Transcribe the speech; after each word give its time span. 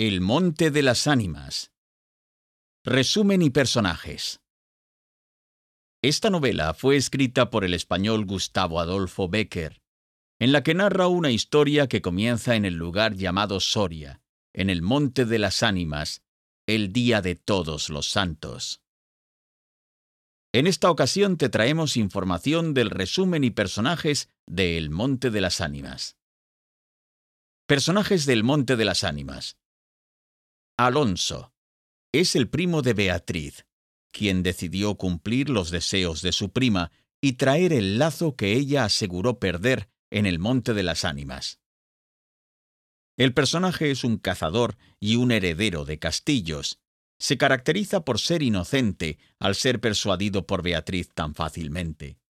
El 0.00 0.20
Monte 0.20 0.70
de 0.70 0.82
las 0.82 1.08
Ánimas. 1.08 1.72
Resumen 2.84 3.42
y 3.42 3.50
personajes. 3.50 4.40
Esta 6.04 6.30
novela 6.30 6.72
fue 6.72 6.94
escrita 6.94 7.50
por 7.50 7.64
el 7.64 7.74
español 7.74 8.24
Gustavo 8.24 8.78
Adolfo 8.78 9.28
Becker, 9.28 9.82
en 10.38 10.52
la 10.52 10.62
que 10.62 10.74
narra 10.74 11.08
una 11.08 11.32
historia 11.32 11.88
que 11.88 12.00
comienza 12.00 12.54
en 12.54 12.64
el 12.64 12.74
lugar 12.74 13.16
llamado 13.16 13.58
Soria, 13.58 14.22
en 14.54 14.70
el 14.70 14.82
Monte 14.82 15.24
de 15.24 15.40
las 15.40 15.64
Ánimas, 15.64 16.22
el 16.68 16.92
Día 16.92 17.20
de 17.20 17.34
Todos 17.34 17.90
los 17.90 18.08
Santos. 18.08 18.80
En 20.52 20.68
esta 20.68 20.92
ocasión 20.92 21.36
te 21.36 21.48
traemos 21.48 21.96
información 21.96 22.72
del 22.72 22.90
resumen 22.90 23.42
y 23.42 23.50
personajes 23.50 24.30
de 24.46 24.78
El 24.78 24.90
Monte 24.90 25.32
de 25.32 25.40
las 25.40 25.60
Ánimas. 25.60 26.16
Personajes 27.66 28.26
del 28.26 28.44
Monte 28.44 28.76
de 28.76 28.84
las 28.84 29.02
Ánimas. 29.02 29.58
Alonso. 30.80 31.52
Es 32.12 32.36
el 32.36 32.48
primo 32.48 32.82
de 32.82 32.94
Beatriz, 32.94 33.66
quien 34.12 34.44
decidió 34.44 34.94
cumplir 34.94 35.50
los 35.50 35.72
deseos 35.72 36.22
de 36.22 36.30
su 36.30 36.52
prima 36.52 36.92
y 37.20 37.32
traer 37.32 37.72
el 37.72 37.98
lazo 37.98 38.36
que 38.36 38.52
ella 38.52 38.84
aseguró 38.84 39.40
perder 39.40 39.90
en 40.12 40.24
el 40.24 40.38
Monte 40.38 40.74
de 40.74 40.84
las 40.84 41.04
Ánimas. 41.04 41.58
El 43.16 43.34
personaje 43.34 43.90
es 43.90 44.04
un 44.04 44.18
cazador 44.18 44.76
y 45.00 45.16
un 45.16 45.32
heredero 45.32 45.84
de 45.84 45.98
castillos. 45.98 46.78
Se 47.18 47.36
caracteriza 47.36 48.04
por 48.04 48.20
ser 48.20 48.44
inocente 48.44 49.18
al 49.40 49.56
ser 49.56 49.80
persuadido 49.80 50.46
por 50.46 50.62
Beatriz 50.62 51.12
tan 51.12 51.34
fácilmente. 51.34 52.20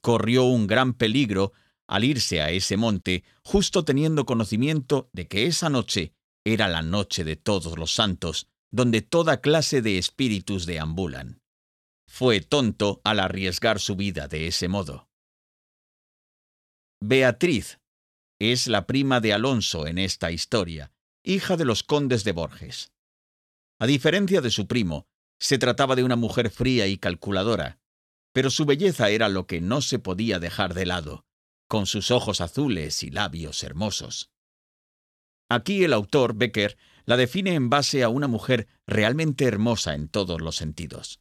Corrió 0.00 0.44
un 0.44 0.66
gran 0.66 0.94
peligro 0.94 1.52
al 1.86 2.04
irse 2.04 2.40
a 2.40 2.50
ese 2.50 2.78
monte 2.78 3.22
justo 3.44 3.84
teniendo 3.84 4.24
conocimiento 4.24 5.10
de 5.12 5.28
que 5.28 5.44
esa 5.44 5.68
noche 5.68 6.15
era 6.46 6.68
la 6.68 6.80
noche 6.80 7.24
de 7.24 7.34
todos 7.34 7.76
los 7.76 7.92
santos, 7.92 8.46
donde 8.70 9.02
toda 9.02 9.40
clase 9.40 9.82
de 9.82 9.98
espíritus 9.98 10.64
deambulan. 10.64 11.42
Fue 12.08 12.40
tonto 12.40 13.00
al 13.02 13.18
arriesgar 13.18 13.80
su 13.80 13.96
vida 13.96 14.28
de 14.28 14.46
ese 14.46 14.68
modo. 14.68 15.08
Beatriz 17.02 17.80
es 18.38 18.68
la 18.68 18.86
prima 18.86 19.20
de 19.20 19.32
Alonso 19.32 19.88
en 19.88 19.98
esta 19.98 20.30
historia, 20.30 20.92
hija 21.24 21.56
de 21.56 21.64
los 21.64 21.82
condes 21.82 22.22
de 22.22 22.30
Borges. 22.30 22.92
A 23.80 23.86
diferencia 23.86 24.40
de 24.40 24.52
su 24.52 24.68
primo, 24.68 25.08
se 25.40 25.58
trataba 25.58 25.96
de 25.96 26.04
una 26.04 26.16
mujer 26.16 26.50
fría 26.50 26.86
y 26.86 26.96
calculadora, 26.96 27.80
pero 28.32 28.50
su 28.50 28.66
belleza 28.66 29.10
era 29.10 29.28
lo 29.28 29.48
que 29.48 29.60
no 29.60 29.80
se 29.80 29.98
podía 29.98 30.38
dejar 30.38 30.74
de 30.74 30.86
lado, 30.86 31.24
con 31.68 31.86
sus 31.86 32.12
ojos 32.12 32.40
azules 32.40 33.02
y 33.02 33.10
labios 33.10 33.64
hermosos. 33.64 34.30
Aquí 35.48 35.84
el 35.84 35.92
autor, 35.92 36.34
Becker, 36.34 36.76
la 37.04 37.16
define 37.16 37.54
en 37.54 37.70
base 37.70 38.02
a 38.02 38.08
una 38.08 38.26
mujer 38.26 38.66
realmente 38.86 39.44
hermosa 39.44 39.94
en 39.94 40.08
todos 40.08 40.40
los 40.40 40.56
sentidos. 40.56 41.20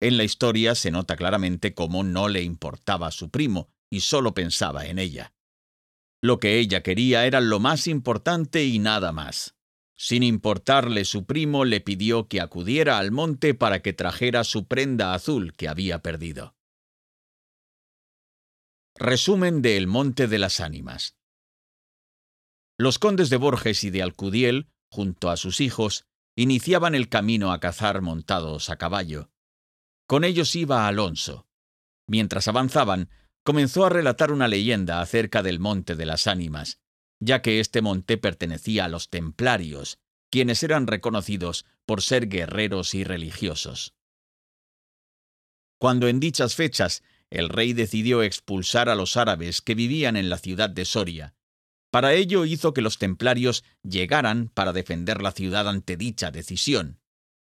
En 0.00 0.18
la 0.18 0.24
historia 0.24 0.74
se 0.74 0.90
nota 0.90 1.16
claramente 1.16 1.72
cómo 1.74 2.04
no 2.04 2.28
le 2.28 2.42
importaba 2.42 3.06
a 3.06 3.12
su 3.12 3.30
primo 3.30 3.70
y 3.88 4.00
solo 4.00 4.34
pensaba 4.34 4.86
en 4.86 4.98
ella. 4.98 5.32
Lo 6.22 6.38
que 6.38 6.58
ella 6.58 6.82
quería 6.82 7.24
era 7.26 7.40
lo 7.40 7.60
más 7.60 7.86
importante 7.86 8.64
y 8.64 8.78
nada 8.78 9.12
más. 9.12 9.54
Sin 9.96 10.22
importarle 10.22 11.06
su 11.06 11.24
primo, 11.24 11.64
le 11.64 11.80
pidió 11.80 12.28
que 12.28 12.42
acudiera 12.42 12.98
al 12.98 13.12
monte 13.12 13.54
para 13.54 13.80
que 13.80 13.94
trajera 13.94 14.44
su 14.44 14.66
prenda 14.66 15.14
azul 15.14 15.54
que 15.54 15.68
había 15.68 16.02
perdido. 16.02 16.54
Resumen 18.94 19.62
de 19.62 19.76
El 19.76 19.86
Monte 19.86 20.26
de 20.26 20.38
las 20.38 20.60
Ánimas. 20.60 21.16
Los 22.78 22.98
condes 22.98 23.30
de 23.30 23.38
Borges 23.38 23.84
y 23.84 23.90
de 23.90 24.02
Alcudiel, 24.02 24.68
junto 24.90 25.30
a 25.30 25.36
sus 25.36 25.60
hijos, 25.60 26.04
iniciaban 26.36 26.94
el 26.94 27.08
camino 27.08 27.52
a 27.52 27.60
cazar 27.60 28.02
montados 28.02 28.68
a 28.68 28.76
caballo. 28.76 29.30
Con 30.06 30.24
ellos 30.24 30.54
iba 30.54 30.86
Alonso. 30.86 31.46
Mientras 32.06 32.48
avanzaban, 32.48 33.08
comenzó 33.42 33.86
a 33.86 33.88
relatar 33.88 34.30
una 34.30 34.46
leyenda 34.46 35.00
acerca 35.00 35.42
del 35.42 35.58
Monte 35.58 35.94
de 35.94 36.04
las 36.04 36.26
Ánimas, 36.26 36.80
ya 37.18 37.40
que 37.40 37.60
este 37.60 37.80
monte 37.80 38.18
pertenecía 38.18 38.84
a 38.84 38.88
los 38.88 39.08
templarios, 39.08 39.98
quienes 40.30 40.62
eran 40.62 40.86
reconocidos 40.86 41.64
por 41.86 42.02
ser 42.02 42.28
guerreros 42.28 42.94
y 42.94 43.04
religiosos. 43.04 43.94
Cuando 45.78 46.08
en 46.08 46.20
dichas 46.20 46.54
fechas 46.54 47.02
el 47.30 47.48
rey 47.48 47.72
decidió 47.72 48.22
expulsar 48.22 48.88
a 48.88 48.94
los 48.94 49.16
árabes 49.16 49.62
que 49.62 49.74
vivían 49.74 50.16
en 50.16 50.28
la 50.28 50.38
ciudad 50.38 50.68
de 50.68 50.84
Soria, 50.84 51.35
para 51.96 52.12
ello 52.12 52.44
hizo 52.44 52.74
que 52.74 52.82
los 52.82 52.98
templarios 52.98 53.64
llegaran 53.82 54.50
para 54.52 54.74
defender 54.74 55.22
la 55.22 55.32
ciudad 55.32 55.66
ante 55.66 55.96
dicha 55.96 56.30
decisión. 56.30 57.00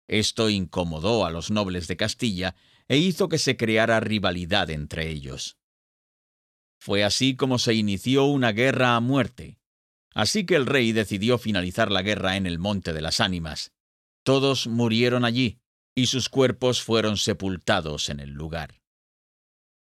Esto 0.09 0.49
incomodó 0.49 1.27
a 1.27 1.31
los 1.31 1.51
nobles 1.51 1.89
de 1.89 1.99
Castilla 1.99 2.57
e 2.89 2.97
hizo 2.97 3.29
que 3.29 3.37
se 3.37 3.59
creara 3.59 4.01
rivalidad 4.01 4.71
entre 4.71 5.11
ellos. 5.11 5.59
Fue 6.79 7.05
así 7.05 7.37
como 7.37 7.59
se 7.59 7.75
inició 7.75 8.25
una 8.25 8.53
guerra 8.53 8.97
a 8.97 9.01
muerte. 9.01 9.59
Así 10.15 10.47
que 10.47 10.57
el 10.57 10.65
rey 10.65 10.93
decidió 10.93 11.37
finalizar 11.37 11.93
la 11.93 12.01
guerra 12.01 12.39
en 12.39 12.47
el 12.47 12.59
Monte 12.59 12.95
de 12.95 13.03
las 13.03 13.21
Ánimas. 13.21 13.73
Todos 14.23 14.69
murieron 14.69 15.27
allí, 15.27 15.59
y 15.95 16.07
sus 16.07 16.31
cuerpos 16.31 16.81
fueron 16.81 17.19
sepultados 17.19 18.09
en 18.09 18.21
el 18.21 18.31
lugar. 18.31 18.81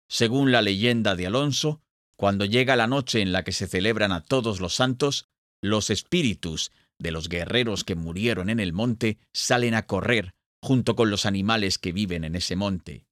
Según 0.07 0.51
la 0.51 0.61
leyenda 0.61 1.15
de 1.15 1.25
Alonso, 1.25 1.81
cuando 2.17 2.45
llega 2.45 2.75
la 2.75 2.87
noche 2.87 3.21
en 3.21 3.31
la 3.31 3.43
que 3.43 3.51
se 3.51 3.67
celebran 3.67 4.11
a 4.11 4.23
todos 4.23 4.59
los 4.59 4.75
santos, 4.75 5.27
los 5.61 5.89
espíritus 5.89 6.71
de 6.97 7.11
los 7.11 7.29
guerreros 7.29 7.83
que 7.83 7.95
murieron 7.95 8.49
en 8.49 8.59
el 8.59 8.73
monte 8.73 9.17
salen 9.33 9.73
a 9.73 9.85
correr 9.85 10.33
junto 10.61 10.95
con 10.95 11.11
los 11.11 11.25
animales 11.25 11.77
que 11.77 11.91
viven 11.91 12.23
en 12.23 12.35
ese 12.35 12.55
monte. 12.55 13.05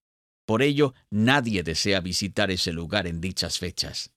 Por 0.45 0.61
ello, 0.61 0.93
nadie 1.11 1.63
desea 1.63 1.99
visitar 1.99 2.49
ese 2.49 2.73
lugar 2.73 3.05
en 3.05 3.21
dichas 3.21 3.59
fechas. 3.59 4.11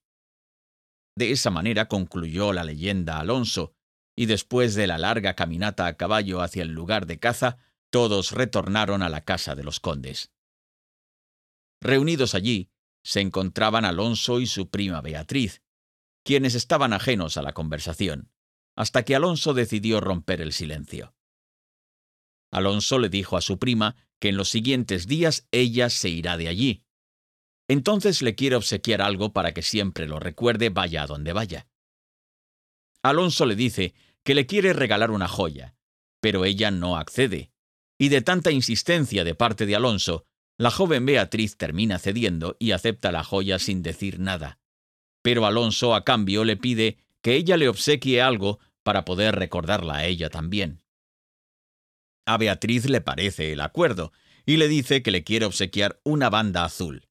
De 1.17 1.31
esa 1.31 1.51
manera 1.51 1.87
concluyó 1.87 2.53
la 2.53 2.65
leyenda 2.65 3.19
Alonso, 3.19 3.75
y 4.17 4.27
después 4.27 4.75
de 4.75 4.87
la 4.87 4.99
larga 4.99 5.35
caminata 5.35 5.87
a 5.87 5.97
caballo 5.97 6.41
hacia 6.41 6.63
el 6.63 6.71
lugar 6.71 7.07
de 7.07 7.19
caza, 7.19 7.59
todos 7.91 8.33
retornaron 8.33 9.03
a 9.03 9.09
la 9.09 9.25
casa 9.25 9.55
de 9.55 9.65
los 9.65 9.81
condes. 9.81 10.33
Reunidos 11.83 12.35
allí, 12.35 12.71
se 13.07 13.21
encontraban 13.21 13.85
Alonso 13.85 14.41
y 14.41 14.49
su 14.49 14.69
prima 14.69 15.01
Beatriz, 15.01 15.63
quienes 16.25 16.57
estaban 16.57 16.93
ajenos 16.93 17.37
a 17.37 17.43
la 17.43 17.53
conversación, 17.53 18.33
hasta 18.75 19.05
que 19.05 19.15
Alonso 19.15 19.55
decidió 19.55 20.01
romper 20.01 20.41
el 20.41 20.53
silencio. 20.53 21.15
Alonso 22.51 22.99
le 22.99 23.09
dijo 23.09 23.37
a 23.37 23.43
su 23.43 23.61
prima 23.61 23.95
que 24.19 24.31
en 24.31 24.37
los 24.37 24.49
siguientes 24.49 25.07
días 25.07 25.47
ella 25.53 25.89
se 25.89 26.09
irá 26.09 26.37
de 26.37 26.49
allí. 26.49 26.83
Entonces 27.69 28.23
le 28.23 28.35
quiere 28.35 28.57
obsequiar 28.57 29.01
algo 29.01 29.33
para 29.33 29.55
que 29.55 29.63
siempre 29.63 30.09
lo 30.09 30.19
recuerde 30.19 30.71
vaya 30.71 31.05
a 31.05 31.07
donde 31.07 31.33
vaya. 31.33 31.69
Alonso 33.05 33.47
le 33.47 33.55
dice 33.55 33.95
que 34.25 34.35
le 34.35 34.47
quiere 34.47 34.73
regalar 34.73 35.13
una 35.13 35.29
joya, 35.29 35.77
pero 36.21 36.45
ella 36.45 36.73
no 36.73 36.97
accede, 36.97 37.53
y 37.99 38.09
de 38.09 38.21
tanta 38.21 38.51
insistencia 38.51 39.23
de 39.23 39.37
parte 39.37 39.65
de 39.65 39.77
Alonso, 39.77 40.27
la 40.59 40.71
joven 40.71 41.05
Beatriz 41.05 41.57
termina 41.57 41.99
cediendo 41.99 42.57
y 42.59 42.73
acepta 42.73 43.13
la 43.13 43.25
joya 43.25 43.59
sin 43.59 43.83
decir 43.83 44.19
nada. 44.19 44.59
Pero 45.23 45.45
Alonso, 45.45 45.95
a 45.95 46.05
cambio, 46.05 46.45
le 46.45 46.57
pide 46.57 46.99
que 47.21 47.35
ella 47.35 47.57
le 47.57 47.69
obsequie 47.69 48.23
algo 48.23 48.59
para 48.83 49.05
poder 49.05 49.35
recordarla 49.35 49.97
a 49.97 50.07
ella 50.07 50.31
también. 50.31 50.83
A 52.25 52.39
Beatriz 52.39 52.89
le 52.89 53.01
parece 53.01 53.53
el 53.53 53.61
acuerdo 53.61 54.13
y 54.47 54.57
le 54.57 54.69
dice 54.69 55.03
que 55.03 55.11
le 55.11 55.25
quiere 55.25 55.45
obsequiar 55.45 56.01
una 56.05 56.31
banda 56.31 56.65
azul. 56.65 57.09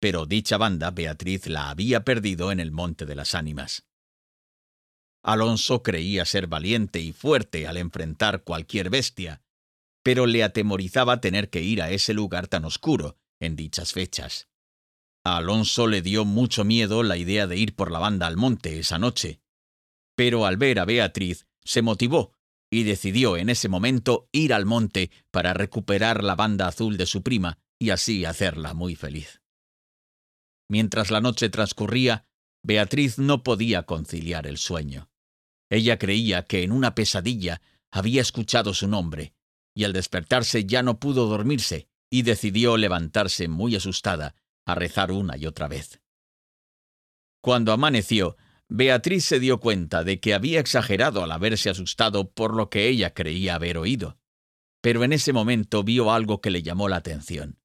Pero 0.00 0.26
dicha 0.26 0.56
banda 0.56 0.90
Beatriz 0.90 1.46
la 1.46 1.70
había 1.70 2.04
perdido 2.04 2.50
en 2.52 2.58
el 2.58 2.72
Monte 2.72 3.04
de 3.04 3.14
las 3.14 3.34
Ánimas. 3.34 3.86
Alonso 5.22 5.82
creía 5.82 6.24
ser 6.24 6.46
valiente 6.46 6.98
y 7.00 7.12
fuerte 7.12 7.66
al 7.66 7.76
enfrentar 7.76 8.42
cualquier 8.42 8.88
bestia, 8.88 9.42
pero 10.02 10.26
le 10.26 10.42
atemorizaba 10.42 11.20
tener 11.20 11.50
que 11.50 11.62
ir 11.62 11.82
a 11.82 11.90
ese 11.90 12.14
lugar 12.14 12.48
tan 12.48 12.64
oscuro 12.64 13.18
en 13.38 13.56
dichas 13.56 13.92
fechas. 13.92 14.48
A 15.24 15.36
Alonso 15.36 15.86
le 15.86 16.00
dio 16.02 16.24
mucho 16.24 16.64
miedo 16.64 17.02
la 17.02 17.16
idea 17.16 17.46
de 17.46 17.56
ir 17.56 17.74
por 17.74 17.90
la 17.90 17.98
banda 17.98 18.26
al 18.26 18.36
monte 18.36 18.78
esa 18.78 18.98
noche, 18.98 19.40
pero 20.16 20.46
al 20.46 20.56
ver 20.56 20.78
a 20.78 20.84
Beatriz 20.84 21.46
se 21.62 21.82
motivó 21.82 22.34
y 22.70 22.84
decidió 22.84 23.36
en 23.36 23.50
ese 23.50 23.68
momento 23.68 24.28
ir 24.32 24.54
al 24.54 24.64
monte 24.64 25.10
para 25.30 25.52
recuperar 25.52 26.22
la 26.22 26.36
banda 26.36 26.68
azul 26.68 26.96
de 26.96 27.06
su 27.06 27.22
prima 27.22 27.58
y 27.78 27.90
así 27.90 28.24
hacerla 28.24 28.74
muy 28.74 28.94
feliz. 28.94 29.42
Mientras 30.68 31.10
la 31.10 31.20
noche 31.20 31.48
transcurría, 31.50 32.26
Beatriz 32.62 33.18
no 33.18 33.42
podía 33.42 33.82
conciliar 33.82 34.46
el 34.46 34.56
sueño. 34.56 35.10
Ella 35.68 35.98
creía 35.98 36.44
que 36.44 36.62
en 36.62 36.72
una 36.72 36.94
pesadilla 36.94 37.60
había 37.90 38.22
escuchado 38.22 38.72
su 38.72 38.86
nombre 38.86 39.34
y 39.74 39.84
al 39.84 39.92
despertarse 39.92 40.64
ya 40.64 40.82
no 40.82 40.98
pudo 40.98 41.26
dormirse 41.26 41.88
y 42.10 42.22
decidió 42.22 42.76
levantarse 42.76 43.48
muy 43.48 43.76
asustada 43.76 44.34
a 44.66 44.74
rezar 44.74 45.12
una 45.12 45.36
y 45.36 45.46
otra 45.46 45.68
vez. 45.68 46.00
Cuando 47.40 47.72
amaneció, 47.72 48.36
Beatriz 48.68 49.24
se 49.24 49.40
dio 49.40 49.58
cuenta 49.58 50.04
de 50.04 50.20
que 50.20 50.34
había 50.34 50.60
exagerado 50.60 51.24
al 51.24 51.32
haberse 51.32 51.70
asustado 51.70 52.30
por 52.30 52.54
lo 52.54 52.70
que 52.70 52.88
ella 52.88 53.14
creía 53.14 53.54
haber 53.54 53.78
oído, 53.78 54.18
pero 54.80 55.04
en 55.04 55.12
ese 55.12 55.32
momento 55.32 55.82
vio 55.82 56.12
algo 56.12 56.40
que 56.40 56.50
le 56.50 56.62
llamó 56.62 56.88
la 56.88 56.96
atención. 56.96 57.58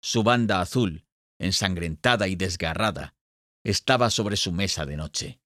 Su 0.00 0.22
banda 0.22 0.60
azul, 0.60 1.06
ensangrentada 1.38 2.28
y 2.28 2.36
desgarrada, 2.36 3.14
estaba 3.64 4.10
sobre 4.10 4.36
su 4.36 4.52
mesa 4.52 4.86
de 4.86 4.96
noche. 4.96 5.40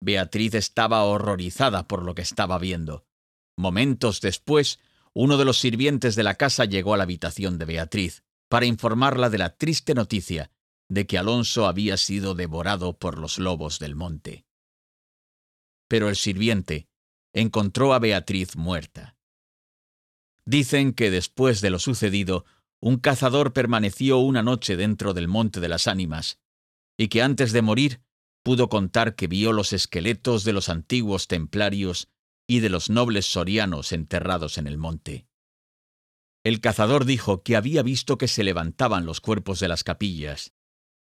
Beatriz 0.00 0.54
estaba 0.54 1.02
horrorizada 1.04 1.88
por 1.88 2.04
lo 2.04 2.14
que 2.14 2.22
estaba 2.22 2.58
viendo. 2.58 3.07
Momentos 3.58 4.20
después, 4.20 4.78
uno 5.14 5.36
de 5.36 5.44
los 5.44 5.58
sirvientes 5.58 6.14
de 6.14 6.22
la 6.22 6.36
casa 6.36 6.64
llegó 6.64 6.94
a 6.94 6.96
la 6.96 7.02
habitación 7.02 7.58
de 7.58 7.64
Beatriz 7.64 8.22
para 8.48 8.66
informarla 8.66 9.30
de 9.30 9.38
la 9.38 9.56
triste 9.56 9.94
noticia 9.94 10.52
de 10.88 11.08
que 11.08 11.18
Alonso 11.18 11.66
había 11.66 11.96
sido 11.96 12.36
devorado 12.36 13.00
por 13.00 13.18
los 13.18 13.40
lobos 13.40 13.80
del 13.80 13.96
monte. 13.96 14.46
Pero 15.88 16.08
el 16.08 16.14
sirviente 16.14 16.88
encontró 17.32 17.94
a 17.94 17.98
Beatriz 17.98 18.56
muerta. 18.56 19.16
Dicen 20.44 20.92
que 20.92 21.10
después 21.10 21.60
de 21.60 21.70
lo 21.70 21.80
sucedido, 21.80 22.44
un 22.78 22.98
cazador 22.98 23.52
permaneció 23.52 24.18
una 24.18 24.44
noche 24.44 24.76
dentro 24.76 25.14
del 25.14 25.26
Monte 25.26 25.58
de 25.58 25.68
las 25.68 25.88
Ánimas, 25.88 26.38
y 26.96 27.08
que 27.08 27.22
antes 27.22 27.50
de 27.50 27.62
morir 27.62 28.02
pudo 28.44 28.68
contar 28.68 29.16
que 29.16 29.26
vio 29.26 29.52
los 29.52 29.72
esqueletos 29.72 30.44
de 30.44 30.52
los 30.52 30.68
antiguos 30.68 31.26
templarios 31.26 32.08
y 32.48 32.60
de 32.60 32.70
los 32.70 32.88
nobles 32.88 33.26
sorianos 33.26 33.92
enterrados 33.92 34.56
en 34.56 34.66
el 34.66 34.78
monte. 34.78 35.28
El 36.42 36.60
cazador 36.60 37.04
dijo 37.04 37.42
que 37.42 37.56
había 37.56 37.82
visto 37.82 38.16
que 38.16 38.26
se 38.26 38.42
levantaban 38.42 39.04
los 39.04 39.20
cuerpos 39.20 39.60
de 39.60 39.68
las 39.68 39.84
capillas, 39.84 40.54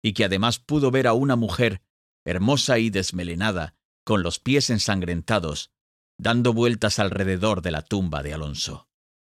y 0.01 0.13
que 0.13 0.25
además 0.25 0.57
pudo 0.59 0.89
ver 0.89 1.05
a 1.05 1.13
una 1.13 1.35
mujer, 1.35 1.83
hermosa 2.25 2.79
y 2.79 2.89
desmelenada, 2.89 3.75
con 4.03 4.23
los 4.23 4.39
pies 4.39 4.71
ensangrentados, 4.71 5.71
dando 6.17 6.53
vueltas 6.53 6.97
alrededor 6.97 7.61
de 7.61 7.71
la 7.71 7.83
tumba 7.83 8.23
de 8.23 8.33
Alonso. 8.33 8.86